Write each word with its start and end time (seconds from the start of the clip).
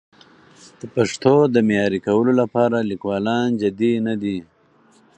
د 0.79 0.81
پښتو 0.95 1.33
د 1.53 1.55
معیاري 1.67 1.99
کولو 2.07 2.31
لپاره 2.41 2.77
لیکوالان 2.91 3.47
جدي 3.61 3.93
نه 4.07 4.13
دي. 4.21 4.37